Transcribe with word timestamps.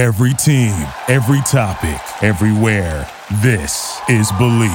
Every 0.00 0.32
team, 0.32 0.72
every 1.08 1.42
topic, 1.42 2.00
everywhere. 2.24 3.06
This 3.42 4.00
is 4.08 4.32
Believe. 4.32 4.70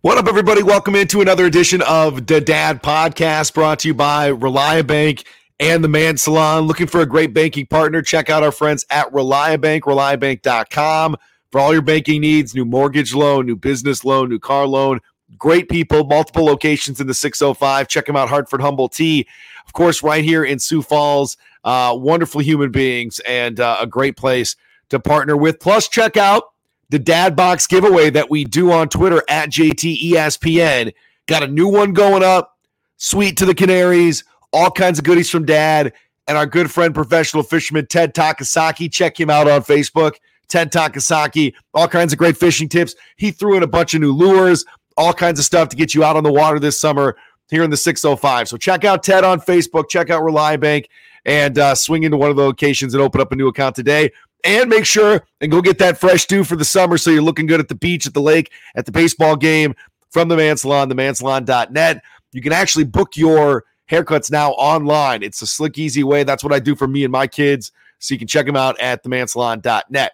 What 0.00 0.16
up, 0.16 0.26
everybody? 0.26 0.62
Welcome 0.62 0.94
into 0.94 1.20
another 1.20 1.44
edition 1.44 1.82
of 1.82 2.26
the 2.26 2.40
Dad 2.40 2.82
Podcast 2.82 3.52
brought 3.52 3.80
to 3.80 3.88
you 3.88 3.92
by 3.92 4.30
Reliabank 4.30 5.26
and 5.60 5.84
the 5.84 5.88
Man 5.88 6.16
Salon. 6.16 6.62
Looking 6.62 6.86
for 6.86 7.02
a 7.02 7.06
great 7.06 7.34
banking 7.34 7.66
partner? 7.66 8.00
Check 8.00 8.30
out 8.30 8.42
our 8.42 8.50
friends 8.50 8.86
at 8.88 9.12
Reliabank, 9.12 9.82
reliabank.com 9.82 11.16
for 11.52 11.60
all 11.60 11.74
your 11.74 11.82
banking 11.82 12.22
needs 12.22 12.54
new 12.54 12.64
mortgage 12.64 13.14
loan, 13.14 13.44
new 13.44 13.56
business 13.56 14.06
loan, 14.06 14.30
new 14.30 14.38
car 14.38 14.66
loan. 14.66 15.00
Great 15.38 15.68
people, 15.68 16.04
multiple 16.04 16.44
locations 16.44 17.00
in 17.00 17.06
the 17.06 17.14
605. 17.14 17.88
Check 17.88 18.06
them 18.06 18.16
out, 18.16 18.28
Hartford 18.28 18.60
Humboldt 18.60 18.92
Tea. 18.92 19.26
Of 19.66 19.72
course, 19.72 20.02
right 20.02 20.22
here 20.22 20.44
in 20.44 20.58
Sioux 20.58 20.82
Falls. 20.82 21.36
Uh, 21.64 21.96
wonderful 21.98 22.40
human 22.40 22.70
beings 22.70 23.18
and 23.26 23.58
uh, 23.58 23.78
a 23.80 23.86
great 23.86 24.16
place 24.16 24.54
to 24.88 25.00
partner 25.00 25.36
with. 25.36 25.58
Plus, 25.58 25.88
check 25.88 26.16
out 26.16 26.52
the 26.90 26.98
Dad 26.98 27.34
Box 27.34 27.66
giveaway 27.66 28.10
that 28.10 28.30
we 28.30 28.44
do 28.44 28.70
on 28.70 28.88
Twitter 28.88 29.22
at 29.28 29.50
JTESPN. 29.50 30.94
Got 31.26 31.42
a 31.42 31.48
new 31.48 31.66
one 31.66 31.92
going 31.92 32.22
up. 32.22 32.56
Suite 32.96 33.36
to 33.38 33.46
the 33.46 33.54
Canaries. 33.54 34.22
All 34.52 34.70
kinds 34.70 34.98
of 34.98 35.04
goodies 35.04 35.28
from 35.28 35.44
Dad 35.44 35.92
and 36.28 36.38
our 36.38 36.46
good 36.46 36.70
friend, 36.70 36.94
professional 36.94 37.42
fisherman 37.42 37.86
Ted 37.86 38.14
Takasaki. 38.14 38.90
Check 38.90 39.18
him 39.18 39.28
out 39.28 39.48
on 39.48 39.62
Facebook. 39.62 40.14
Ted 40.48 40.72
Takasaki, 40.72 41.54
all 41.74 41.88
kinds 41.88 42.12
of 42.12 42.18
great 42.18 42.36
fishing 42.36 42.68
tips. 42.68 42.94
He 43.16 43.30
threw 43.30 43.56
in 43.56 43.62
a 43.62 43.66
bunch 43.66 43.94
of 43.94 44.00
new 44.00 44.12
lures, 44.12 44.64
all 44.96 45.12
kinds 45.12 45.38
of 45.38 45.44
stuff 45.44 45.68
to 45.70 45.76
get 45.76 45.94
you 45.94 46.04
out 46.04 46.16
on 46.16 46.24
the 46.24 46.32
water 46.32 46.58
this 46.58 46.80
summer 46.80 47.16
here 47.48 47.62
in 47.62 47.70
the 47.70 47.76
605. 47.76 48.48
So 48.48 48.56
check 48.56 48.84
out 48.84 49.02
Ted 49.02 49.24
on 49.24 49.40
Facebook, 49.40 49.88
check 49.88 50.10
out 50.10 50.22
Reliabank, 50.22 50.86
and 51.24 51.58
uh, 51.58 51.74
swing 51.74 52.04
into 52.04 52.16
one 52.16 52.30
of 52.30 52.36
the 52.36 52.42
locations 52.42 52.94
and 52.94 53.02
open 53.02 53.20
up 53.20 53.32
a 53.32 53.36
new 53.36 53.48
account 53.48 53.76
today. 53.76 54.10
And 54.44 54.70
make 54.70 54.84
sure 54.84 55.26
and 55.40 55.50
go 55.50 55.60
get 55.60 55.78
that 55.78 55.98
fresh 55.98 56.26
do 56.26 56.44
for 56.44 56.54
the 56.54 56.64
summer 56.64 56.98
so 56.98 57.10
you're 57.10 57.22
looking 57.22 57.46
good 57.46 57.58
at 57.58 57.68
the 57.68 57.74
beach, 57.74 58.06
at 58.06 58.14
the 58.14 58.20
lake, 58.20 58.52
at 58.76 58.86
the 58.86 58.92
baseball 58.92 59.34
game 59.34 59.74
from 60.10 60.28
the 60.28 60.36
Man 60.36 60.56
Salon, 60.56 60.88
themansalon.net. 60.88 62.02
You 62.32 62.42
can 62.42 62.52
actually 62.52 62.84
book 62.84 63.16
your 63.16 63.64
haircuts 63.90 64.30
now 64.30 64.52
online. 64.52 65.22
It's 65.22 65.42
a 65.42 65.46
slick, 65.46 65.78
easy 65.78 66.04
way. 66.04 66.22
That's 66.22 66.44
what 66.44 66.52
I 66.52 66.60
do 66.60 66.76
for 66.76 66.86
me 66.86 67.02
and 67.02 67.10
my 67.10 67.26
kids. 67.26 67.72
So 67.98 68.14
you 68.14 68.18
can 68.18 68.28
check 68.28 68.46
them 68.46 68.56
out 68.56 68.78
at 68.78 69.02
themansalon.net. 69.02 70.12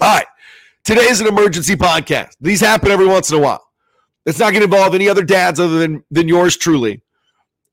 All 0.00 0.16
right. 0.16 0.26
Today 0.84 1.02
is 1.02 1.20
an 1.20 1.28
emergency 1.28 1.76
podcast. 1.76 2.36
These 2.40 2.60
happen 2.60 2.90
every 2.90 3.06
once 3.06 3.30
in 3.30 3.38
a 3.38 3.40
while. 3.40 3.71
It's 4.24 4.38
not 4.38 4.52
going 4.52 4.60
to 4.60 4.64
involve 4.64 4.94
any 4.94 5.08
other 5.08 5.24
dads 5.24 5.58
other 5.58 5.78
than, 5.78 6.04
than 6.10 6.28
yours 6.28 6.56
truly. 6.56 7.02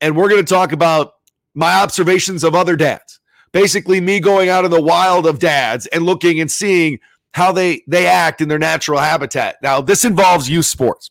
And 0.00 0.16
we're 0.16 0.28
going 0.28 0.44
to 0.44 0.54
talk 0.54 0.72
about 0.72 1.14
my 1.54 1.74
observations 1.74 2.44
of 2.44 2.54
other 2.54 2.76
dads 2.76 3.20
basically 3.52 4.00
me 4.00 4.20
going 4.20 4.48
out 4.48 4.64
in 4.64 4.70
the 4.70 4.80
wild 4.80 5.26
of 5.26 5.38
dads 5.38 5.86
and 5.88 6.04
looking 6.04 6.40
and 6.40 6.50
seeing 6.50 6.98
how 7.32 7.52
they 7.52 7.82
they 7.86 8.06
act 8.06 8.40
in 8.40 8.48
their 8.48 8.58
natural 8.58 8.98
habitat. 8.98 9.56
Now, 9.62 9.80
this 9.80 10.04
involves 10.04 10.50
youth 10.50 10.66
sports. 10.66 11.10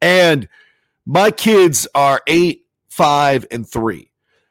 And 0.00 0.48
my 1.06 1.30
kids 1.30 1.88
are 1.94 2.20
8, 2.26 2.64
5 2.90 3.46
and 3.50 3.68
3. 3.68 4.10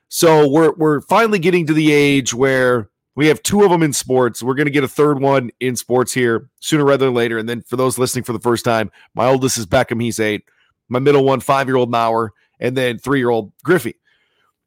So 0.09 0.47
we're 0.47 0.73
we're 0.73 1.01
finally 1.01 1.39
getting 1.39 1.67
to 1.67 1.73
the 1.73 1.91
age 1.91 2.33
where 2.33 2.89
we 3.17 3.25
have 3.27 3.41
two 3.41 3.63
of 3.63 3.71
them 3.71 3.81
in 3.81 3.93
sports. 3.93 4.43
We're 4.43 4.53
going 4.53 4.67
to 4.67 4.71
get 4.71 4.83
a 4.83 4.87
third 4.87 5.19
one 5.19 5.49
in 5.59 5.75
sports 5.75 6.13
here 6.13 6.51
sooner 6.59 6.85
rather 6.85 7.07
than 7.07 7.15
later. 7.15 7.39
And 7.39 7.49
then 7.49 7.63
for 7.63 7.75
those 7.75 7.97
listening 7.97 8.23
for 8.23 8.31
the 8.31 8.39
first 8.39 8.63
time, 8.63 8.91
my 9.15 9.25
oldest 9.25 9.57
is 9.57 9.65
Beckham. 9.65 9.99
He's 9.99 10.19
eight. 10.19 10.45
My 10.87 10.99
middle 10.99 11.25
one, 11.25 11.39
five 11.39 11.67
year 11.67 11.77
old 11.77 11.91
Mauer, 11.91 12.29
and 12.59 12.77
then 12.77 12.99
three 12.99 13.17
year 13.17 13.31
old 13.31 13.53
Griffey. 13.63 13.95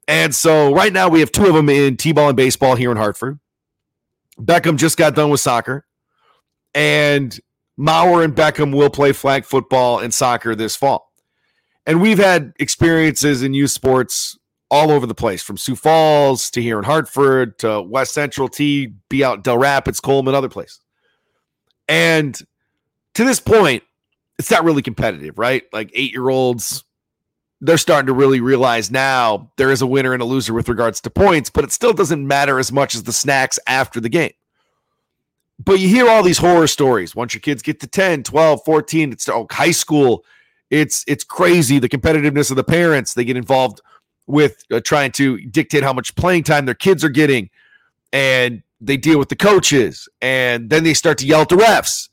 And 0.05 0.35
so 0.35 0.75
right 0.75 0.91
now 0.91 1.07
we 1.07 1.21
have 1.21 1.31
two 1.31 1.45
of 1.45 1.53
them 1.53 1.69
in 1.69 1.95
T-ball 1.95 2.27
and 2.27 2.35
baseball 2.35 2.75
here 2.75 2.91
in 2.91 2.97
Hartford. 2.97 3.39
Beckham 4.37 4.77
just 4.77 4.97
got 4.97 5.15
done 5.15 5.29
with 5.29 5.39
soccer. 5.39 5.85
And 6.75 7.39
Mauer 7.79 8.21
and 8.21 8.35
Beckham 8.35 8.75
will 8.75 8.89
play 8.89 9.13
flag 9.13 9.45
football 9.45 9.99
and 9.99 10.13
soccer 10.13 10.55
this 10.55 10.75
fall. 10.75 11.09
And 11.85 12.01
we've 12.01 12.19
had 12.19 12.51
experiences 12.59 13.43
in 13.43 13.53
youth 13.53 13.71
sports 13.71 14.37
all 14.71 14.89
over 14.89 15.05
the 15.05 15.13
place, 15.13 15.43
from 15.43 15.57
Sioux 15.57 15.75
Falls 15.75 16.49
to 16.51 16.61
here 16.61 16.79
in 16.79 16.85
Hartford 16.85 17.59
to 17.59 17.81
West 17.81 18.13
Central 18.13 18.47
T, 18.47 18.93
be 19.09 19.23
out 19.23 19.43
Dell 19.43 19.57
Rapids, 19.57 19.99
Colman, 19.99 20.33
other 20.33 20.49
places. 20.49 20.79
And 21.87 22.39
to 23.15 23.23
this 23.23 23.39
point, 23.39 23.83
it's 24.39 24.49
not 24.49 24.63
really 24.63 24.81
competitive, 24.81 25.37
right? 25.37 25.63
Like 25.71 25.91
eight 25.93 26.11
year 26.11 26.29
olds 26.29 26.83
they're 27.61 27.77
starting 27.77 28.07
to 28.07 28.13
really 28.13 28.41
realize 28.41 28.89
now 28.89 29.51
there 29.57 29.71
is 29.71 29.83
a 29.83 29.87
winner 29.87 30.13
and 30.13 30.21
a 30.21 30.25
loser 30.25 30.53
with 30.53 30.67
regards 30.67 30.99
to 31.01 31.09
points, 31.11 31.49
but 31.49 31.63
it 31.63 31.71
still 31.71 31.93
doesn't 31.93 32.27
matter 32.27 32.57
as 32.57 32.71
much 32.71 32.95
as 32.95 33.03
the 33.03 33.13
snacks 33.13 33.59
after 33.67 33.99
the 33.99 34.09
game. 34.09 34.33
But 35.63 35.79
you 35.79 35.87
hear 35.87 36.09
all 36.09 36.23
these 36.23 36.39
horror 36.39 36.65
stories. 36.65 37.15
Once 37.15 37.35
your 37.35 37.41
kids 37.41 37.61
get 37.61 37.79
to 37.81 37.87
10, 37.87 38.23
12, 38.23 38.61
14, 38.65 39.11
it's 39.11 39.29
oh, 39.29 39.45
high 39.51 39.71
school. 39.71 40.25
It's 40.71 41.05
it's 41.07 41.23
crazy 41.23 41.77
the 41.77 41.89
competitiveness 41.89 42.49
of 42.49 42.55
the 42.55 42.63
parents. 42.63 43.13
They 43.13 43.25
get 43.25 43.37
involved 43.37 43.81
with 44.27 44.63
uh, 44.71 44.79
trying 44.79 45.11
to 45.13 45.37
dictate 45.47 45.83
how 45.83 45.93
much 45.93 46.15
playing 46.15 46.43
time 46.43 46.65
their 46.65 46.75
kids 46.75 47.03
are 47.03 47.09
getting 47.09 47.49
and 48.13 48.63
they 48.79 48.97
deal 48.97 49.19
with 49.19 49.29
the 49.29 49.35
coaches 49.35 50.07
and 50.21 50.69
then 50.69 50.83
they 50.83 50.93
start 50.93 51.17
to 51.19 51.25
yell 51.25 51.41
at 51.41 51.49
the 51.49 51.55
refs. 51.55 52.09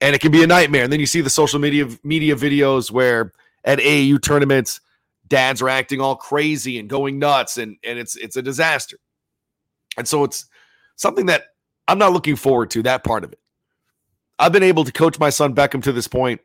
And 0.00 0.14
it 0.14 0.20
can 0.20 0.30
be 0.30 0.42
a 0.42 0.46
nightmare. 0.46 0.84
And 0.84 0.92
then 0.92 1.00
you 1.00 1.06
see 1.06 1.22
the 1.22 1.30
social 1.30 1.58
media 1.58 1.88
media 2.02 2.36
videos 2.36 2.90
where 2.90 3.32
at 3.64 3.78
AAU 3.78 4.22
tournaments, 4.22 4.80
dads 5.26 5.60
are 5.60 5.68
acting 5.68 6.00
all 6.00 6.16
crazy 6.16 6.78
and 6.78 6.88
going 6.88 7.18
nuts, 7.18 7.58
and 7.58 7.76
and 7.84 7.98
it's 7.98 8.16
it's 8.16 8.36
a 8.36 8.42
disaster. 8.42 8.98
And 9.96 10.06
so 10.06 10.24
it's 10.24 10.46
something 10.96 11.26
that 11.26 11.44
I'm 11.88 11.98
not 11.98 12.12
looking 12.12 12.36
forward 12.36 12.70
to 12.70 12.82
that 12.84 13.04
part 13.04 13.24
of 13.24 13.32
it. 13.32 13.40
I've 14.38 14.52
been 14.52 14.62
able 14.62 14.84
to 14.84 14.92
coach 14.92 15.18
my 15.18 15.30
son 15.30 15.54
Beckham 15.54 15.82
to 15.84 15.92
this 15.92 16.08
point, 16.08 16.40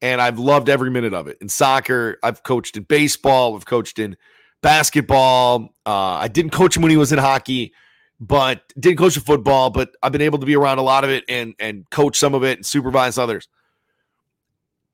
and 0.00 0.20
I've 0.20 0.38
loved 0.38 0.68
every 0.68 0.90
minute 0.90 1.14
of 1.14 1.28
it. 1.28 1.38
In 1.40 1.48
soccer, 1.48 2.18
I've 2.22 2.42
coached 2.42 2.76
in 2.76 2.84
baseball, 2.84 3.56
I've 3.56 3.66
coached 3.66 3.98
in 3.98 4.16
basketball. 4.62 5.74
Uh, 5.86 5.92
I 5.92 6.28
didn't 6.28 6.50
coach 6.50 6.76
him 6.76 6.82
when 6.82 6.90
he 6.90 6.96
was 6.96 7.12
in 7.12 7.18
hockey, 7.18 7.72
but 8.20 8.62
didn't 8.78 8.98
coach 8.98 9.16
in 9.16 9.22
football. 9.22 9.70
But 9.70 9.90
I've 10.02 10.12
been 10.12 10.22
able 10.22 10.38
to 10.38 10.46
be 10.46 10.56
around 10.56 10.78
a 10.78 10.82
lot 10.82 11.04
of 11.04 11.10
it 11.10 11.24
and 11.28 11.54
and 11.58 11.88
coach 11.90 12.18
some 12.18 12.34
of 12.34 12.44
it 12.44 12.58
and 12.58 12.66
supervise 12.66 13.18
others 13.18 13.48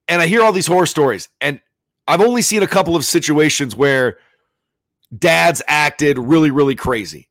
and 0.08 0.20
I 0.20 0.26
hear 0.26 0.42
all 0.42 0.52
these 0.52 0.66
horror 0.66 0.86
stories, 0.86 1.28
and 1.40 1.60
I've 2.06 2.20
only 2.20 2.42
seen 2.42 2.62
a 2.62 2.66
couple 2.66 2.96
of 2.96 3.04
situations 3.04 3.74
where 3.74 4.18
dads 5.16 5.62
acted 5.66 6.18
really, 6.18 6.50
really 6.50 6.74
crazy. 6.74 7.28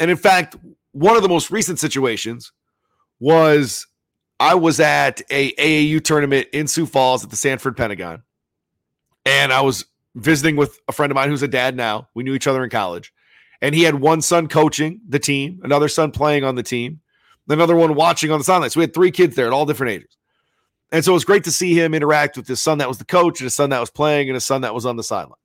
And 0.00 0.10
in 0.10 0.16
fact, 0.16 0.56
one 0.92 1.16
of 1.16 1.22
the 1.22 1.28
most 1.28 1.50
recent 1.50 1.78
situations 1.78 2.52
was 3.20 3.86
I 4.38 4.54
was 4.54 4.80
at 4.80 5.22
a 5.30 5.52
AAU 5.52 6.02
tournament 6.04 6.48
in 6.52 6.66
Sioux 6.66 6.86
Falls 6.86 7.24
at 7.24 7.30
the 7.30 7.36
Sanford 7.36 7.76
Pentagon, 7.76 8.22
and 9.24 9.52
I 9.52 9.62
was 9.62 9.86
visiting 10.14 10.56
with 10.56 10.78
a 10.88 10.92
friend 10.92 11.10
of 11.10 11.14
mine 11.14 11.28
who's 11.28 11.42
a 11.42 11.48
dad 11.48 11.76
now. 11.76 12.08
We 12.14 12.22
knew 12.22 12.34
each 12.34 12.46
other 12.46 12.62
in 12.62 12.70
college, 12.70 13.12
and 13.62 13.74
he 13.74 13.82
had 13.82 13.96
one 13.96 14.20
son 14.20 14.48
coaching 14.48 15.00
the 15.08 15.18
team, 15.18 15.60
another 15.62 15.88
son 15.88 16.10
playing 16.10 16.44
on 16.44 16.54
the 16.54 16.62
team, 16.62 17.00
another 17.48 17.76
one 17.76 17.94
watching 17.94 18.30
on 18.30 18.38
the 18.38 18.44
sidelines. 18.44 18.76
We 18.76 18.82
had 18.82 18.94
three 18.94 19.10
kids 19.10 19.36
there 19.36 19.46
at 19.46 19.52
all 19.52 19.66
different 19.66 19.92
ages. 19.92 20.16
And 20.92 21.04
so 21.04 21.12
it 21.12 21.14
was 21.14 21.24
great 21.24 21.44
to 21.44 21.52
see 21.52 21.74
him 21.74 21.94
interact 21.94 22.36
with 22.36 22.46
his 22.46 22.62
son 22.62 22.78
that 22.78 22.88
was 22.88 22.98
the 22.98 23.04
coach 23.04 23.40
and 23.40 23.46
his 23.46 23.54
son 23.54 23.70
that 23.70 23.80
was 23.80 23.90
playing 23.90 24.28
and 24.28 24.34
his 24.34 24.44
son 24.44 24.60
that 24.60 24.74
was 24.74 24.86
on 24.86 24.96
the 24.96 25.02
sideline. 25.02 25.38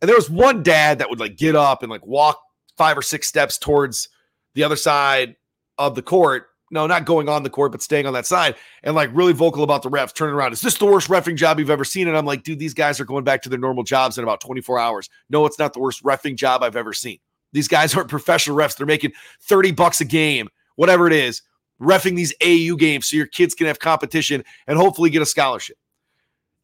And 0.00 0.08
there 0.08 0.16
was 0.16 0.30
one 0.30 0.62
dad 0.62 0.98
that 0.98 1.10
would 1.10 1.20
like 1.20 1.36
get 1.36 1.54
up 1.54 1.82
and 1.82 1.90
like 1.90 2.06
walk 2.06 2.40
five 2.76 2.96
or 2.96 3.02
six 3.02 3.28
steps 3.28 3.58
towards 3.58 4.08
the 4.54 4.64
other 4.64 4.76
side 4.76 5.36
of 5.78 5.94
the 5.94 6.02
court. 6.02 6.48
No, 6.72 6.86
not 6.86 7.04
going 7.04 7.28
on 7.28 7.42
the 7.42 7.50
court, 7.50 7.70
but 7.70 7.82
staying 7.82 8.06
on 8.06 8.14
that 8.14 8.26
side 8.26 8.56
and 8.82 8.96
like 8.96 9.10
really 9.12 9.32
vocal 9.32 9.62
about 9.62 9.82
the 9.82 9.90
refs, 9.90 10.14
turning 10.14 10.34
around. 10.34 10.52
Is 10.52 10.62
this 10.62 10.78
the 10.78 10.86
worst 10.86 11.08
refing 11.08 11.36
job 11.36 11.58
you've 11.58 11.70
ever 11.70 11.84
seen? 11.84 12.08
And 12.08 12.16
I'm 12.16 12.24
like, 12.24 12.42
dude, 12.42 12.58
these 12.58 12.74
guys 12.74 12.98
are 12.98 13.04
going 13.04 13.24
back 13.24 13.42
to 13.42 13.48
their 13.48 13.58
normal 13.58 13.84
jobs 13.84 14.18
in 14.18 14.24
about 14.24 14.40
24 14.40 14.78
hours. 14.78 15.10
No, 15.30 15.46
it's 15.46 15.58
not 15.58 15.74
the 15.74 15.80
worst 15.80 16.02
refing 16.02 16.34
job 16.34 16.62
I've 16.62 16.76
ever 16.76 16.92
seen. 16.92 17.18
These 17.52 17.68
guys 17.68 17.94
aren't 17.96 18.08
professional 18.08 18.56
refs. 18.56 18.76
They're 18.76 18.86
making 18.86 19.12
30 19.42 19.72
bucks 19.72 20.00
a 20.00 20.04
game, 20.04 20.48
whatever 20.76 21.06
it 21.06 21.12
is 21.12 21.42
refing 21.82 22.16
these 22.16 22.32
AU 22.42 22.76
games 22.76 23.08
so 23.08 23.16
your 23.16 23.26
kids 23.26 23.54
can 23.54 23.66
have 23.66 23.78
competition 23.78 24.44
and 24.66 24.78
hopefully 24.78 25.10
get 25.10 25.20
a 25.20 25.26
scholarship. 25.26 25.76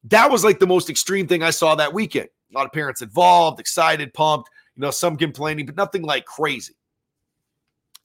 That 0.05 0.31
was 0.31 0.45
like 0.45 0.61
the 0.61 0.67
most 0.67 0.89
extreme 0.89 1.27
thing 1.27 1.43
I 1.43 1.51
saw 1.51 1.75
that 1.75 1.93
weekend. 1.93 2.29
A 2.53 2.57
lot 2.57 2.67
of 2.67 2.73
parents 2.73 3.03
involved, 3.03 3.61
excited, 3.61 4.15
pumped, 4.15 4.49
you 4.77 4.83
know, 4.83 4.91
some 4.91 5.17
complaining, 5.17 5.67
but 5.67 5.77
nothing 5.77 6.03
like 6.03 6.25
crazy. 6.25 6.75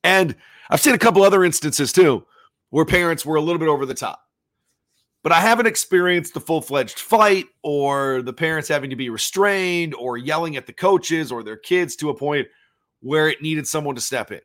And 0.03 0.35
I've 0.69 0.81
seen 0.81 0.95
a 0.95 0.99
couple 0.99 1.23
other 1.23 1.43
instances 1.43 1.91
too 1.93 2.25
where 2.69 2.85
parents 2.85 3.25
were 3.25 3.35
a 3.35 3.41
little 3.41 3.59
bit 3.59 3.67
over 3.67 3.85
the 3.85 3.93
top. 3.93 4.19
But 5.21 5.31
I 5.31 5.39
haven't 5.39 5.67
experienced 5.67 6.33
the 6.33 6.41
full 6.41 6.61
fledged 6.61 6.99
fight 6.99 7.45
or 7.63 8.21
the 8.21 8.33
parents 8.33 8.67
having 8.67 8.89
to 8.89 8.95
be 8.95 9.09
restrained 9.09 9.93
or 9.95 10.17
yelling 10.17 10.57
at 10.57 10.65
the 10.65 10.73
coaches 10.73 11.31
or 11.31 11.43
their 11.43 11.55
kids 11.55 11.95
to 11.97 12.09
a 12.09 12.17
point 12.17 12.47
where 12.99 13.29
it 13.29 13.41
needed 13.41 13.67
someone 13.67 13.95
to 13.95 14.01
step 14.01 14.31
in. 14.31 14.41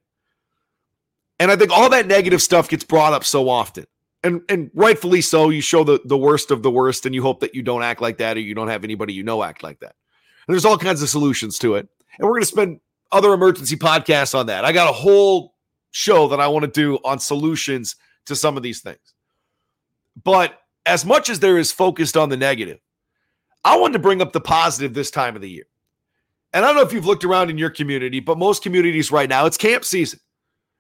And 1.41 1.51
I 1.51 1.57
think 1.57 1.71
all 1.71 1.89
that 1.91 2.07
negative 2.07 2.43
stuff 2.43 2.69
gets 2.69 2.85
brought 2.85 3.13
up 3.13 3.25
so 3.25 3.49
often. 3.49 3.87
And 4.23 4.43
and 4.49 4.71
rightfully 4.75 5.21
so, 5.21 5.49
you 5.49 5.61
show 5.61 5.85
the, 5.85 6.01
the 6.05 6.19
worst 6.19 6.51
of 6.51 6.63
the 6.63 6.71
worst, 6.71 7.07
and 7.07 7.15
you 7.15 7.23
hope 7.23 7.41
that 7.41 7.55
you 7.55 7.63
don't 7.63 7.85
act 7.85 8.01
like 8.01 8.19
that 8.19 8.37
or 8.37 8.41
you 8.41 8.55
don't 8.55 8.69
have 8.69 8.83
anybody 8.83 9.13
you 9.15 9.23
know 9.23 9.43
act 9.43 9.63
like 9.63 9.79
that. 9.81 9.95
And 10.47 10.55
there's 10.55 10.65
all 10.65 10.77
kinds 10.77 11.03
of 11.03 11.09
solutions 11.09 11.59
to 11.61 11.77
it. 11.77 11.89
And 12.19 12.27
we're 12.27 12.35
going 12.35 12.43
to 12.43 12.47
spend 12.47 12.81
other 13.13 13.33
emergency 13.33 13.77
podcasts 13.77 14.39
on 14.39 14.47
that. 14.47 14.65
I 14.65 14.73
got 14.73 14.89
a 14.89 14.93
whole 14.93 15.55
show 15.91 16.29
that 16.29 16.41
I 16.41 16.49
want 16.49 16.65
to 16.65 16.71
do 16.71 16.99
on 17.05 17.19
solutions 17.19 17.97
to 18.27 18.37
some 18.37 18.57
of 18.57 18.63
these 18.63 18.81
things. 18.81 19.15
But 20.23 20.59
as 20.87 21.05
much 21.05 21.31
as 21.31 21.41
there 21.41 21.59
is 21.59 21.73
focused 21.73 22.17
on 22.17 22.29
the 22.29 22.37
negative, 22.37 22.79
I 23.65 23.77
wanted 23.77 23.95
to 23.95 23.99
bring 24.01 24.23
up 24.23 24.33
the 24.33 24.41
positive 24.41 24.95
this 24.95 25.11
time 25.11 25.37
of 25.37 25.43
the 25.43 25.51
year. 25.51 25.67
And 26.53 26.65
I 26.65 26.69
don't 26.69 26.77
know 26.77 26.83
if 26.83 26.93
you've 26.93 27.07
looked 27.07 27.25
around 27.25 27.51
in 27.51 27.59
your 27.59 27.71
community, 27.71 28.21
but 28.21 28.39
most 28.39 28.63
communities 28.63 29.13
right 29.13 29.29
now, 29.29 29.47
it's 29.47 29.57
camp 29.57 29.85
season. 29.85 30.21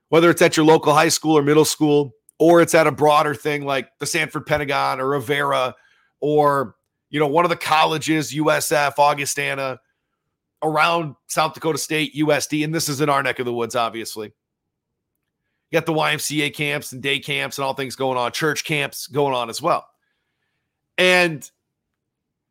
Whether 0.09 0.31
it's 0.31 0.41
at 0.41 0.57
your 0.57 0.65
local 0.65 0.95
high 0.95 1.11
school 1.11 1.37
or 1.37 1.43
middle 1.43 1.67
school, 1.67 2.13
or 2.39 2.63
it's 2.63 2.75
at 2.75 2.87
a 2.87 2.93
broader 2.93 3.35
thing 3.35 3.65
like 3.65 3.91
the 3.99 4.07
Sanford 4.07 4.47
Pentagon 4.47 5.01
or 5.01 5.09
Rivera, 5.09 5.75
or 6.21 6.77
you 7.11 7.21
know, 7.21 7.27
one 7.27 7.45
of 7.45 7.51
the 7.51 7.57
colleges, 7.57 8.33
USF, 8.33 8.99
Augustana, 8.99 9.79
around 10.63 11.15
South 11.27 11.55
Dakota 11.55 11.79
State, 11.79 12.15
USD, 12.15 12.65
and 12.65 12.75
this 12.75 12.89
is 12.89 13.01
in 13.01 13.09
our 13.09 13.23
neck 13.23 13.39
of 13.39 13.47
the 13.47 13.53
woods, 13.53 13.77
obviously. 13.77 14.33
You 15.71 15.77
got 15.77 15.87
the 15.87 15.93
YMCA 15.93 16.55
camps 16.55 16.93
and 16.93 17.03
day 17.03 17.19
camps 17.19 17.59
and 17.59 17.65
all 17.65 17.75
things 17.75 17.95
going 17.95 18.17
on, 18.17 18.33
church 18.33 18.65
camps 18.65 19.07
going 19.07 19.35
on 19.35 19.51
as 19.51 19.61
well. 19.61 19.87
And 20.97 21.49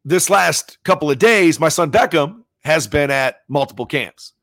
this 0.06 0.30
last 0.30 0.77
couple 0.83 1.12
of 1.12 1.19
days, 1.19 1.59
my 1.59 1.69
son 1.69 1.92
Beckham 1.92 2.44
has 2.63 2.88
been 2.88 3.12
at 3.12 3.42
multiple 3.48 3.86
camps. 3.86 4.33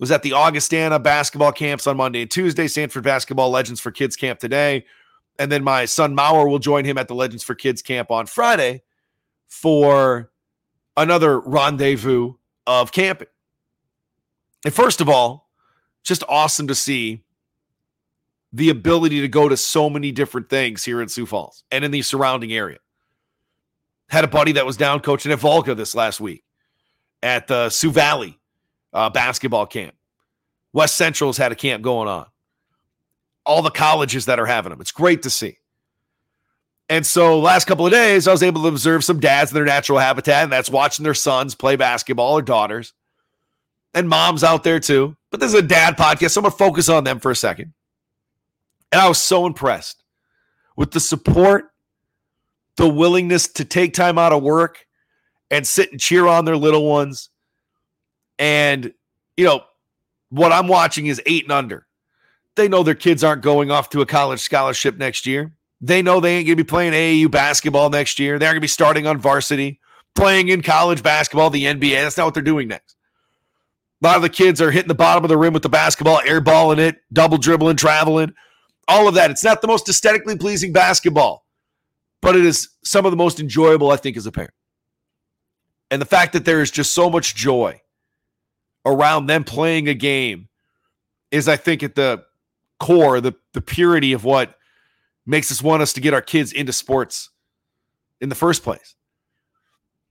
Was 0.00 0.10
at 0.10 0.22
the 0.22 0.32
Augustana 0.32 0.98
basketball 0.98 1.52
camps 1.52 1.86
on 1.86 1.96
Monday 1.96 2.22
and 2.22 2.30
Tuesday, 2.30 2.66
Sanford 2.66 3.04
Basketball 3.04 3.50
Legends 3.50 3.80
for 3.80 3.92
Kids 3.92 4.16
camp 4.16 4.40
today. 4.40 4.84
And 5.38 5.52
then 5.52 5.62
my 5.62 5.84
son 5.84 6.16
Mauer 6.16 6.48
will 6.48 6.58
join 6.58 6.84
him 6.84 6.98
at 6.98 7.06
the 7.06 7.14
Legends 7.14 7.44
for 7.44 7.54
Kids 7.54 7.80
camp 7.80 8.10
on 8.10 8.26
Friday 8.26 8.82
for 9.46 10.32
another 10.96 11.38
rendezvous 11.40 12.34
of 12.66 12.92
camping. 12.92 13.28
And 14.64 14.72
first 14.72 15.00
of 15.00 15.08
all, 15.08 15.48
just 16.02 16.22
awesome 16.28 16.66
to 16.68 16.74
see 16.74 17.24
the 18.52 18.70
ability 18.70 19.20
to 19.20 19.28
go 19.28 19.48
to 19.48 19.56
so 19.56 19.90
many 19.90 20.12
different 20.12 20.48
things 20.48 20.84
here 20.84 21.02
in 21.02 21.08
Sioux 21.08 21.26
Falls 21.26 21.64
and 21.70 21.84
in 21.84 21.90
the 21.90 22.02
surrounding 22.02 22.52
area. 22.52 22.78
Had 24.08 24.24
a 24.24 24.28
buddy 24.28 24.52
that 24.52 24.64
was 24.64 24.76
down 24.76 25.00
coaching 25.00 25.32
at 25.32 25.40
Volga 25.40 25.74
this 25.74 25.94
last 25.94 26.20
week 26.20 26.44
at 27.22 27.48
the 27.48 27.68
Sioux 27.70 27.90
Valley 27.90 28.38
uh, 28.92 29.10
basketball 29.10 29.66
camp. 29.66 29.94
West 30.72 30.96
Central's 30.96 31.36
had 31.36 31.52
a 31.52 31.56
camp 31.56 31.82
going 31.82 32.08
on. 32.08 32.26
All 33.46 33.60
the 33.60 33.70
colleges 33.70 34.26
that 34.26 34.38
are 34.38 34.46
having 34.46 34.70
them. 34.70 34.80
It's 34.80 34.92
great 34.92 35.22
to 35.22 35.30
see. 35.30 35.58
And 36.94 37.04
so, 37.04 37.40
last 37.40 37.64
couple 37.64 37.84
of 37.84 37.90
days, 37.90 38.28
I 38.28 38.30
was 38.30 38.44
able 38.44 38.62
to 38.62 38.68
observe 38.68 39.02
some 39.02 39.18
dads 39.18 39.50
in 39.50 39.56
their 39.56 39.64
natural 39.64 39.98
habitat, 39.98 40.44
and 40.44 40.52
that's 40.52 40.70
watching 40.70 41.02
their 41.02 41.12
sons 41.12 41.56
play 41.56 41.74
basketball 41.74 42.34
or 42.34 42.40
daughters, 42.40 42.92
and 43.94 44.08
moms 44.08 44.44
out 44.44 44.62
there 44.62 44.78
too. 44.78 45.16
But 45.32 45.40
this 45.40 45.52
is 45.52 45.58
a 45.58 45.62
dad 45.62 45.96
podcast, 45.96 46.30
so 46.30 46.40
I'm 46.40 46.44
gonna 46.44 46.54
focus 46.54 46.88
on 46.88 47.02
them 47.02 47.18
for 47.18 47.32
a 47.32 47.36
second. 47.36 47.72
And 48.92 49.02
I 49.02 49.08
was 49.08 49.20
so 49.20 49.44
impressed 49.44 50.04
with 50.76 50.92
the 50.92 51.00
support 51.00 51.64
the 52.76 52.88
willingness 52.88 53.48
to 53.48 53.64
take 53.64 53.92
time 53.92 54.16
out 54.16 54.32
of 54.32 54.44
work 54.44 54.86
and 55.50 55.66
sit 55.66 55.90
and 55.90 56.00
cheer 56.00 56.28
on 56.28 56.44
their 56.44 56.56
little 56.56 56.88
ones. 56.88 57.28
And, 58.38 58.94
you 59.36 59.44
know, 59.44 59.64
what 60.30 60.52
I'm 60.52 60.68
watching 60.68 61.06
is 61.06 61.20
eight 61.26 61.42
and 61.42 61.52
under. 61.52 61.88
They 62.54 62.68
know 62.68 62.84
their 62.84 62.94
kids 62.94 63.24
aren't 63.24 63.42
going 63.42 63.72
off 63.72 63.90
to 63.90 64.00
a 64.00 64.06
college 64.06 64.38
scholarship 64.38 64.96
next 64.96 65.26
year. 65.26 65.56
They 65.80 66.02
know 66.02 66.20
they 66.20 66.36
ain't 66.36 66.46
going 66.46 66.56
to 66.56 66.64
be 66.64 66.68
playing 66.68 66.92
AAU 66.92 67.30
basketball 67.30 67.90
next 67.90 68.18
year. 68.18 68.38
They're 68.38 68.50
going 68.50 68.56
to 68.56 68.60
be 68.60 68.68
starting 68.68 69.06
on 69.06 69.18
varsity, 69.18 69.80
playing 70.14 70.48
in 70.48 70.62
college 70.62 71.02
basketball, 71.02 71.50
the 71.50 71.64
NBA. 71.64 72.02
That's 72.02 72.16
not 72.16 72.26
what 72.26 72.34
they're 72.34 72.42
doing 72.42 72.68
next. 72.68 72.96
A 74.02 74.06
lot 74.06 74.16
of 74.16 74.22
the 74.22 74.28
kids 74.28 74.60
are 74.60 74.70
hitting 74.70 74.88
the 74.88 74.94
bottom 74.94 75.24
of 75.24 75.28
the 75.28 75.36
rim 75.36 75.52
with 75.52 75.62
the 75.62 75.68
basketball, 75.68 76.18
airballing 76.20 76.78
it, 76.78 76.96
double 77.12 77.38
dribbling, 77.38 77.76
traveling, 77.76 78.32
all 78.88 79.08
of 79.08 79.14
that. 79.14 79.30
It's 79.30 79.44
not 79.44 79.62
the 79.62 79.68
most 79.68 79.88
aesthetically 79.88 80.36
pleasing 80.36 80.72
basketball 80.72 81.44
but 82.24 82.34
it 82.34 82.46
is 82.46 82.70
some 82.82 83.04
of 83.04 83.12
the 83.12 83.18
most 83.18 83.38
enjoyable, 83.38 83.90
I 83.90 83.96
think, 83.96 84.16
as 84.16 84.24
a 84.24 84.32
parent. 84.32 84.54
And 85.90 86.00
the 86.00 86.06
fact 86.06 86.32
that 86.32 86.46
there 86.46 86.62
is 86.62 86.70
just 86.70 86.94
so 86.94 87.10
much 87.10 87.34
joy 87.34 87.82
around 88.86 89.26
them 89.26 89.44
playing 89.44 89.88
a 89.88 89.94
game 89.94 90.48
is, 91.30 91.48
I 91.48 91.56
think, 91.56 91.82
at 91.82 91.94
the 91.94 92.24
core, 92.80 93.20
the, 93.20 93.34
the 93.52 93.60
purity 93.60 94.14
of 94.14 94.24
what 94.24 94.54
makes 95.26 95.50
us 95.50 95.62
want 95.62 95.82
us 95.82 95.92
to 95.94 96.00
get 96.00 96.14
our 96.14 96.22
kids 96.22 96.52
into 96.52 96.72
sports 96.72 97.30
in 98.20 98.28
the 98.28 98.34
first 98.34 98.62
place. 98.62 98.94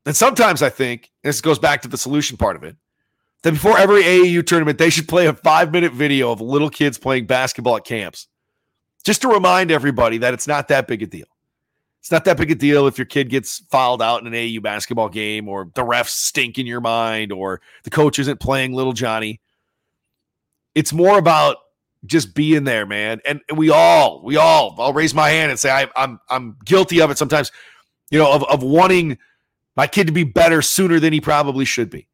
And 0.05 0.15
sometimes 0.15 0.61
I 0.61 0.69
think, 0.69 1.11
this 1.23 1.41
goes 1.41 1.59
back 1.59 1.81
to 1.83 1.87
the 1.87 1.97
solution 1.97 2.37
part 2.37 2.55
of 2.55 2.63
it, 2.63 2.75
that 3.43 3.51
before 3.51 3.77
every 3.77 4.03
AAU 4.03 4.45
tournament, 4.45 4.77
they 4.77 4.89
should 4.89 5.07
play 5.07 5.27
a 5.27 5.33
five 5.33 5.71
minute 5.71 5.93
video 5.93 6.31
of 6.31 6.41
little 6.41 6.69
kids 6.69 6.97
playing 6.97 7.25
basketball 7.25 7.77
at 7.77 7.85
camps 7.85 8.27
just 9.03 9.21
to 9.21 9.27
remind 9.27 9.71
everybody 9.71 10.17
that 10.19 10.33
it's 10.33 10.47
not 10.47 10.67
that 10.69 10.87
big 10.87 11.03
a 11.03 11.07
deal. 11.07 11.25
It's 11.99 12.11
not 12.11 12.25
that 12.25 12.35
big 12.35 12.51
a 12.51 12.55
deal 12.55 12.87
if 12.87 12.97
your 12.97 13.05
kid 13.05 13.29
gets 13.29 13.59
fouled 13.71 14.01
out 14.01 14.21
in 14.21 14.33
an 14.33 14.33
AU 14.33 14.59
basketball 14.59 15.07
game 15.07 15.47
or 15.47 15.69
the 15.73 15.83
refs 15.83 16.09
stink 16.09 16.57
in 16.57 16.65
your 16.65 16.81
mind 16.81 17.31
or 17.31 17.61
the 17.83 17.89
coach 17.89 18.19
isn't 18.19 18.41
playing 18.41 18.73
little 18.73 18.91
Johnny. 18.91 19.39
It's 20.75 20.91
more 20.91 21.17
about 21.17 21.57
just 22.05 22.33
being 22.35 22.63
there, 22.63 22.85
man. 22.85 23.21
And, 23.25 23.41
we 23.55 23.69
all, 23.69 24.21
we 24.23 24.37
all, 24.37 24.75
I'll 24.77 24.93
raise 24.93 25.13
my 25.13 25.29
hand 25.29 25.51
and 25.51 25.59
say 25.59 25.71
I, 25.71 25.87
I'm 25.95 26.19
I'm 26.29 26.57
guilty 26.65 27.01
of 27.01 27.11
it 27.11 27.17
sometimes, 27.17 27.51
you 28.11 28.19
know, 28.19 28.31
of, 28.31 28.43
of 28.43 28.63
wanting 28.63 29.17
my 29.75 29.87
kid 29.87 30.07
to 30.07 30.13
be 30.13 30.23
better 30.23 30.61
sooner 30.61 30.99
than 30.99 31.13
he 31.13 31.21
probably 31.21 31.65
should 31.65 31.89
be. 31.89 32.07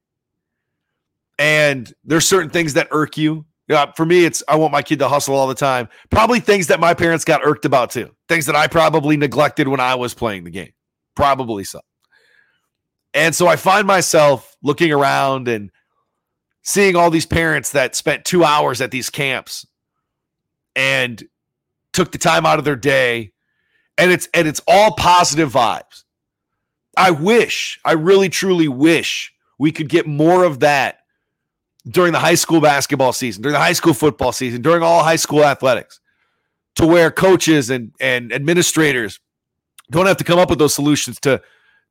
And 1.37 1.91
there's 2.03 2.27
certain 2.27 2.49
things 2.49 2.73
that 2.73 2.87
irk 2.91 3.17
you. 3.17 3.45
Yeah, 3.67 3.91
for 3.95 4.05
me, 4.05 4.25
it's 4.25 4.43
I 4.47 4.55
want 4.55 4.73
my 4.73 4.81
kid 4.81 4.99
to 4.99 5.07
hustle 5.07 5.35
all 5.35 5.47
the 5.47 5.55
time. 5.55 5.89
Probably 6.09 6.39
things 6.39 6.67
that 6.67 6.79
my 6.79 6.93
parents 6.93 7.23
got 7.23 7.41
irked 7.43 7.65
about 7.65 7.91
too. 7.91 8.09
Things 8.27 8.47
that 8.47 8.55
I 8.55 8.67
probably 8.67 9.15
neglected 9.15 9.67
when 9.67 9.79
I 9.79 9.95
was 9.95 10.13
playing 10.13 10.43
the 10.43 10.49
game. 10.49 10.71
Probably 11.15 11.63
so. 11.63 11.79
And 13.13 13.33
so 13.33 13.47
I 13.47 13.55
find 13.55 13.85
myself 13.85 14.55
looking 14.63 14.91
around 14.91 15.47
and 15.47 15.71
seeing 16.63 16.95
all 16.95 17.09
these 17.09 17.25
parents 17.25 17.71
that 17.71 17.95
spent 17.95 18.25
two 18.25 18.43
hours 18.43 18.81
at 18.81 18.91
these 18.91 19.09
camps 19.09 19.65
and 20.75 21.23
took 21.93 22.11
the 22.11 22.17
time 22.17 22.45
out 22.45 22.59
of 22.59 22.65
their 22.65 22.75
day. 22.75 23.31
And 23.97 24.11
it's 24.11 24.27
and 24.33 24.47
it's 24.47 24.61
all 24.67 24.93
positive 24.95 25.51
vibes. 25.51 26.03
I 26.95 27.11
wish, 27.11 27.79
I 27.85 27.93
really 27.93 28.29
truly 28.29 28.67
wish 28.67 29.33
we 29.57 29.71
could 29.71 29.89
get 29.89 30.07
more 30.07 30.43
of 30.43 30.61
that 30.61 30.99
during 31.87 32.13
the 32.13 32.19
high 32.19 32.35
school 32.35 32.61
basketball 32.61 33.13
season, 33.13 33.41
during 33.41 33.53
the 33.53 33.59
high 33.59 33.73
school 33.73 33.93
football 33.93 34.31
season, 34.31 34.61
during 34.61 34.83
all 34.83 35.03
high 35.03 35.15
school 35.15 35.43
athletics, 35.43 35.99
to 36.75 36.85
where 36.85 37.11
coaches 37.11 37.69
and, 37.69 37.93
and 37.99 38.31
administrators 38.31 39.19
don't 39.91 40.05
have 40.05 40.17
to 40.17 40.23
come 40.23 40.39
up 40.39 40.49
with 40.49 40.59
those 40.59 40.73
solutions 40.73 41.19
to, 41.21 41.41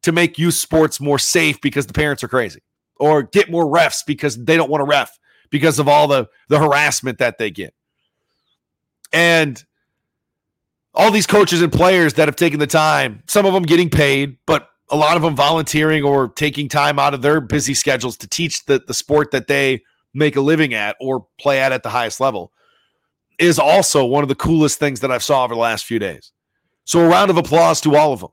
to 0.03 0.13
make 0.13 0.39
youth 0.39 0.55
sports 0.55 1.01
more 1.01 1.19
safe 1.19 1.61
because 1.61 1.87
the 1.87 1.93
parents 1.93 2.23
are 2.23 2.29
crazy 2.29 2.61
or 3.01 3.23
get 3.23 3.51
more 3.51 3.67
refs 3.67 4.05
because 4.07 4.37
they 4.45 4.57
don't 4.57 4.71
want 4.71 4.81
to 4.81 4.87
ref 4.87 5.19
because 5.51 5.79
of 5.79 5.89
all 5.89 6.07
the, 6.07 6.29
the 6.49 6.59
harassment 6.59 7.19
that 7.19 7.39
they 7.39 7.51
get. 7.51 7.75
And 9.13 9.63
all 10.95 11.11
these 11.11 11.27
coaches 11.27 11.63
and 11.63 11.73
players 11.73 12.15
that 12.15 12.29
have 12.29 12.37
taken 12.37 12.59
the 12.59 12.67
time, 12.67 13.23
some 13.27 13.47
of 13.47 13.55
them 13.55 13.63
getting 13.63 13.89
paid, 13.89 14.39
but 14.47 14.69
a 14.91 14.97
lot 14.97 15.17
of 15.17 15.23
them 15.23 15.37
volunteering 15.37 16.03
or 16.03 16.29
taking 16.29 16.69
time 16.69 16.99
out 16.99 17.15
of 17.15 17.23
their 17.23 17.41
busy 17.41 17.75
schedules 17.75 18.17
to 18.19 18.27
teach 18.27 18.65
the, 18.67 18.83
the 18.87 18.95
sport 18.95 19.31
that 19.31 19.47
they 19.47 19.83
make 20.15 20.37
a 20.37 20.41
living 20.41 20.75
at 20.75 20.97
or 21.01 21.27
play 21.39 21.61
at 21.61 21.73
at 21.73 21.83
the 21.83 21.91
highest 21.91 22.21
level 22.21 22.53
is 23.39 23.59
also 23.59 24.05
one 24.05 24.23
of 24.25 24.29
the 24.29 24.35
coolest 24.35 24.79
things 24.79 25.01
that 25.01 25.11
I've 25.11 25.23
saw 25.23 25.45
over 25.45 25.55
the 25.55 25.61
last 25.61 25.85
few 25.85 25.99
days. 25.99 26.33
So 26.85 27.01
a 27.01 27.09
round 27.09 27.31
of 27.31 27.37
applause 27.37 27.81
to 27.83 27.95
all 27.97 28.13
of 28.13 28.21
them. 28.21 28.31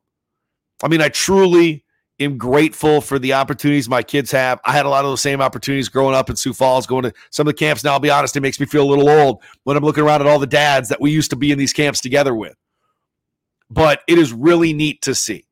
I 0.84 0.88
mean, 0.88 1.02
I 1.02 1.10
truly 1.10 1.85
am 2.20 2.38
grateful 2.38 3.02
for 3.02 3.20
the 3.20 3.34
opportunities 3.34 3.90
my 3.90 4.02
kids 4.02 4.32
have. 4.32 4.60
I 4.66 4.72
had 4.72 4.86
a 4.86 4.90
lot 4.90 5.04
of 5.04 5.12
those 5.12 5.22
same 5.22 5.42
opportunities 5.42 5.90
growing 5.90 6.16
up 6.16 6.30
in 6.30 6.36
Sioux 6.36 6.54
Falls, 6.54 6.88
going 6.88 7.04
to 7.04 7.14
some 7.30 7.48
of 7.48 7.54
the 7.54 7.58
camps. 7.58 7.84
Now, 7.84 7.92
I'll 7.92 8.00
be 8.00 8.10
honest, 8.10 8.36
it 8.36 8.42
makes 8.42 8.60
me 8.60 8.66
feel 8.66 8.84
a 8.84 8.90
little 8.90 9.10
old 9.10 9.44
when 9.64 9.76
I'm 9.76 9.84
looking 9.84 10.04
around 10.04 10.22
at 10.22 10.28
all 10.28 10.40
the 10.40 10.48
dads 10.48 10.90
that 10.90 11.02
we 11.02 11.12
used 11.12 11.30
to 11.32 11.36
be 11.36 11.52
in 11.52 11.58
these 11.58 11.74
camps 11.74 12.00
together 12.02 12.34
with. 12.34 12.56
But 13.70 14.02
it 14.08 14.18
is 14.18 14.32
really 14.32 14.74
neat 14.74 15.02
to 15.04 15.16
see 15.16 15.46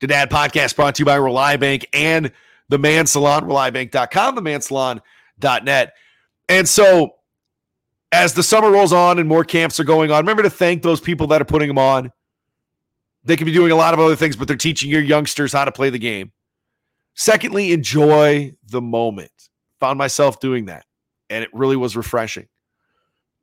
the 0.00 0.06
Dad 0.06 0.30
Podcast 0.30 0.76
brought 0.76 0.96
to 0.96 1.00
you 1.00 1.06
by 1.06 1.16
Reliabank 1.16 1.86
and 1.92 2.32
the 2.68 2.78
Man 2.78 3.06
Salon, 3.06 3.44
reliabank.com, 3.44 4.34
the 4.34 4.42
mansalon.net. 4.42 5.94
And 6.48 6.68
so 6.68 7.14
as 8.12 8.34
the 8.34 8.42
summer 8.42 8.70
rolls 8.70 8.92
on 8.92 9.18
and 9.18 9.28
more 9.28 9.44
camps 9.44 9.80
are 9.80 9.84
going 9.84 10.10
on, 10.10 10.24
remember 10.24 10.42
to 10.42 10.50
thank 10.50 10.82
those 10.82 11.00
people 11.00 11.26
that 11.28 11.40
are 11.40 11.46
putting 11.46 11.68
them 11.68 11.78
on. 11.78 12.12
They 13.24 13.36
can 13.36 13.46
be 13.46 13.52
doing 13.52 13.72
a 13.72 13.76
lot 13.76 13.94
of 13.94 14.00
other 14.00 14.16
things, 14.16 14.36
but 14.36 14.48
they're 14.48 14.56
teaching 14.56 14.90
your 14.90 15.00
youngsters 15.00 15.52
how 15.52 15.64
to 15.64 15.72
play 15.72 15.90
the 15.90 15.98
game. 15.98 16.32
Secondly, 17.14 17.72
enjoy 17.72 18.54
the 18.66 18.82
moment. 18.82 19.30
Found 19.80 19.98
myself 19.98 20.40
doing 20.40 20.66
that, 20.66 20.84
and 21.30 21.42
it 21.42 21.50
really 21.52 21.76
was 21.76 21.96
refreshing. 21.96 22.48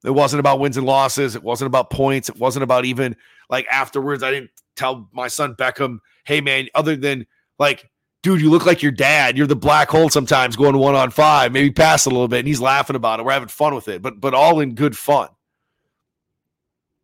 It 0.03 0.11
wasn't 0.11 0.39
about 0.39 0.59
wins 0.59 0.77
and 0.77 0.85
losses. 0.85 1.35
It 1.35 1.43
wasn't 1.43 1.67
about 1.67 1.89
points. 1.89 2.29
It 2.29 2.37
wasn't 2.37 2.63
about 2.63 2.85
even 2.85 3.15
like 3.49 3.67
afterwards. 3.71 4.23
I 4.23 4.31
didn't 4.31 4.51
tell 4.75 5.09
my 5.13 5.27
son 5.27 5.55
Beckham, 5.55 5.99
hey, 6.25 6.41
man, 6.41 6.67
other 6.73 6.95
than 6.95 7.27
like 7.59 7.89
dude, 8.21 8.41
you 8.41 8.49
look 8.49 8.65
like 8.65 8.81
your 8.81 8.91
dad. 8.91 9.37
You're 9.37 9.47
the 9.47 9.55
black 9.55 9.89
hole 9.89 10.09
sometimes 10.09 10.55
going 10.55 10.77
one 10.77 10.95
on 10.95 11.11
five, 11.11 11.51
maybe 11.51 11.71
pass 11.71 12.05
a 12.05 12.09
little 12.09 12.27
bit. 12.27 12.39
And 12.39 12.47
he's 12.47 12.61
laughing 12.61 12.95
about 12.95 13.19
it. 13.19 13.25
We're 13.25 13.31
having 13.31 13.47
fun 13.47 13.75
with 13.75 13.87
it, 13.87 14.01
but 14.01 14.19
but 14.19 14.33
all 14.33 14.59
in 14.59 14.75
good 14.75 14.97
fun. 14.97 15.29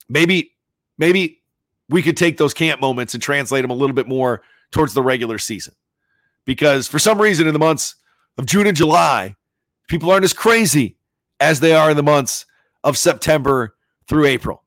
Maybe, 0.09 0.53
maybe 0.97 1.36
we 1.89 2.01
could 2.01 2.17
take 2.17 2.37
those 2.37 2.53
camp 2.53 2.81
moments 2.81 3.13
and 3.13 3.23
translate 3.23 3.61
them 3.61 3.71
a 3.71 3.75
little 3.75 3.95
bit 3.95 4.07
more 4.07 4.41
towards 4.71 4.93
the 4.93 5.01
regular 5.01 5.37
season. 5.37 5.73
Because 6.45 6.87
for 6.87 6.99
some 6.99 7.21
reason 7.21 7.47
in 7.47 7.53
the 7.53 7.59
months 7.59 7.95
of 8.37 8.45
June 8.45 8.67
and 8.67 8.77
July, 8.77 9.35
people 9.87 10.11
aren't 10.11 10.25
as 10.25 10.33
crazy 10.33 10.97
as 11.39 11.59
they 11.59 11.73
are 11.73 11.91
in 11.91 11.97
the 11.97 12.03
months 12.03 12.45
of 12.83 12.97
September 12.97 13.75
through 14.07 14.25
April. 14.25 14.63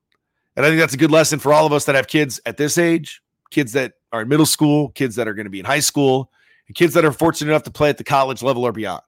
And 0.57 0.67
I 0.67 0.69
think 0.69 0.81
that's 0.81 0.95
a 0.95 0.99
good 0.99 1.11
lesson 1.11 1.39
for 1.39 1.53
all 1.53 1.67
of 1.67 1.73
us 1.73 1.85
that 1.87 1.95
have 1.95 2.07
kids 2.07 2.41
at 2.45 2.57
this 2.57 2.77
age, 2.77 3.23
kids 3.51 3.73
that 3.73 3.95
are 4.13 4.23
in 4.23 4.29
middle 4.29 4.47
school, 4.47 4.91
kids 4.91 5.17
that 5.17 5.29
are 5.29 5.35
going 5.35 5.47
to 5.47 5.51
be 5.51 5.61
in 5.61 5.65
high 5.65 5.81
school, 5.81 6.31
and 6.67 6.77
kids 6.77 6.95
that 6.95 7.05
are 7.05 7.13
fortunate 7.13 7.51
enough 7.51 7.63
to 7.65 7.71
play 7.71 7.89
at 7.89 7.99
the 7.99 8.05
college 8.05 8.43
level 8.43 8.65
or 8.65 8.73
beyond. 8.73 9.03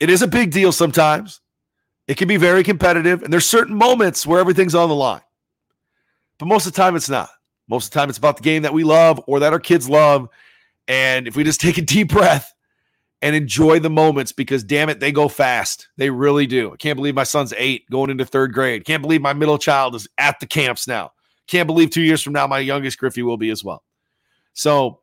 It 0.00 0.10
is 0.10 0.22
a 0.22 0.26
big 0.28 0.50
deal 0.50 0.72
sometimes. 0.72 1.40
It 2.06 2.16
can 2.16 2.28
be 2.28 2.36
very 2.36 2.62
competitive, 2.62 3.22
and 3.22 3.32
there's 3.32 3.46
certain 3.46 3.74
moments 3.74 4.26
where 4.26 4.38
everything's 4.38 4.74
on 4.74 4.88
the 4.88 4.94
line. 4.94 5.22
But 6.38 6.46
most 6.46 6.66
of 6.66 6.72
the 6.72 6.76
time, 6.76 6.96
it's 6.96 7.08
not. 7.08 7.30
Most 7.68 7.86
of 7.86 7.90
the 7.92 7.98
time, 8.00 8.08
it's 8.08 8.18
about 8.18 8.36
the 8.36 8.42
game 8.42 8.62
that 8.62 8.72
we 8.72 8.84
love 8.84 9.20
or 9.26 9.40
that 9.40 9.52
our 9.52 9.60
kids 9.60 9.88
love. 9.88 10.28
And 10.88 11.26
if 11.26 11.36
we 11.36 11.44
just 11.44 11.60
take 11.62 11.78
a 11.78 11.82
deep 11.82 12.08
breath 12.08 12.52
and 13.22 13.34
enjoy 13.34 13.78
the 13.80 13.90
moments, 13.90 14.32
because 14.32 14.62
damn 14.62 14.88
it, 14.88 15.00
they 15.00 15.12
go 15.12 15.28
fast. 15.28 15.88
They 15.96 16.10
really 16.10 16.46
do. 16.46 16.72
I 16.72 16.76
can't 16.76 16.96
believe 16.96 17.14
my 17.14 17.24
son's 17.24 17.54
eight 17.56 17.88
going 17.90 18.10
into 18.10 18.24
third 18.24 18.52
grade. 18.52 18.84
Can't 18.84 19.02
believe 19.02 19.22
my 19.22 19.32
middle 19.32 19.58
child 19.58 19.94
is 19.94 20.06
at 20.18 20.38
the 20.40 20.46
camps 20.46 20.86
now. 20.86 21.12
Can't 21.46 21.66
believe 21.66 21.90
two 21.90 22.02
years 22.02 22.22
from 22.22 22.32
now, 22.32 22.46
my 22.46 22.58
youngest 22.58 22.98
Griffey 22.98 23.22
will 23.22 23.36
be 23.36 23.50
as 23.50 23.62
well. 23.62 23.82
So, 24.52 25.00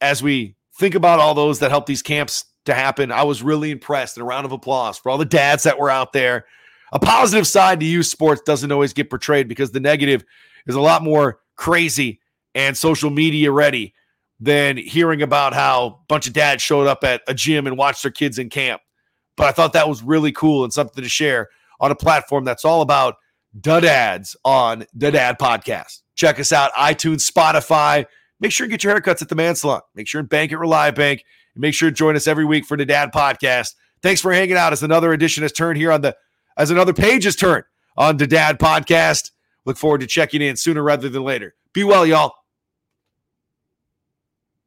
as 0.00 0.22
we 0.22 0.56
think 0.78 0.94
about 0.94 1.20
all 1.20 1.32
those 1.34 1.60
that 1.60 1.70
help 1.70 1.86
these 1.86 2.02
camps 2.02 2.44
to 2.66 2.74
happen, 2.74 3.10
I 3.10 3.22
was 3.22 3.42
really 3.42 3.70
impressed. 3.70 4.16
And 4.16 4.22
a 4.22 4.26
round 4.26 4.44
of 4.44 4.52
applause 4.52 4.98
for 4.98 5.08
all 5.10 5.16
the 5.16 5.24
dads 5.24 5.62
that 5.62 5.78
were 5.78 5.90
out 5.90 6.12
there. 6.12 6.44
A 6.92 6.98
positive 6.98 7.46
side 7.46 7.80
to 7.80 7.86
youth 7.86 8.06
sports 8.06 8.42
doesn't 8.42 8.70
always 8.70 8.92
get 8.92 9.10
portrayed 9.10 9.48
because 9.48 9.70
the 9.70 9.80
negative 9.80 10.24
is 10.66 10.74
a 10.74 10.80
lot 10.80 11.02
more 11.02 11.40
crazy 11.56 12.20
and 12.54 12.76
social 12.76 13.10
media 13.10 13.50
ready 13.50 13.94
than 14.40 14.76
hearing 14.76 15.22
about 15.22 15.54
how 15.54 15.86
a 15.86 16.06
bunch 16.08 16.26
of 16.26 16.32
dads 16.32 16.62
showed 16.62 16.86
up 16.86 17.04
at 17.04 17.22
a 17.26 17.34
gym 17.34 17.66
and 17.66 17.76
watched 17.76 18.02
their 18.02 18.12
kids 18.12 18.38
in 18.38 18.50
camp. 18.50 18.82
But 19.36 19.46
I 19.46 19.52
thought 19.52 19.72
that 19.74 19.88
was 19.88 20.02
really 20.02 20.32
cool 20.32 20.64
and 20.64 20.72
something 20.72 21.02
to 21.02 21.08
share 21.08 21.48
on 21.80 21.90
a 21.90 21.94
platform 21.94 22.44
that's 22.44 22.64
all 22.64 22.82
about 22.82 23.16
dads 23.60 24.36
on 24.44 24.86
the 24.94 25.10
Dad 25.10 25.38
Podcast. 25.38 26.02
Check 26.14 26.40
us 26.40 26.52
out, 26.52 26.72
iTunes, 26.72 27.30
Spotify. 27.30 28.06
Make 28.40 28.52
sure 28.52 28.66
you 28.66 28.70
get 28.70 28.84
your 28.84 28.98
haircuts 28.98 29.22
at 29.22 29.28
the 29.28 29.34
Man 29.34 29.54
Salon. 29.54 29.80
Make 29.94 30.08
sure 30.08 30.20
and 30.20 30.28
bank 30.28 30.52
at 30.52 30.58
Reliabank. 30.58 31.20
And 31.54 31.62
make 31.62 31.74
sure 31.74 31.90
to 31.90 31.94
join 31.94 32.16
us 32.16 32.26
every 32.26 32.44
week 32.44 32.66
for 32.66 32.76
the 32.76 32.86
Dad 32.86 33.12
Podcast. 33.12 33.74
Thanks 34.02 34.20
for 34.20 34.32
hanging 34.32 34.56
out 34.56 34.72
as 34.72 34.82
another 34.82 35.12
edition 35.12 35.42
has 35.42 35.52
turned 35.52 35.78
here 35.78 35.92
on 35.92 36.02
the 36.02 36.16
as 36.58 36.70
another 36.70 36.92
page 36.92 37.24
has 37.24 37.36
turned 37.36 37.64
on 37.96 38.16
the 38.16 38.26
Dad 38.26 38.58
Podcast. 38.58 39.30
Look 39.66 39.76
forward 39.76 40.00
to 40.00 40.06
checking 40.06 40.40
in 40.40 40.56
sooner 40.56 40.82
rather 40.82 41.08
than 41.08 41.24
later. 41.24 41.54
Be 41.72 41.84
well, 41.84 42.06
y'all. 42.06 42.34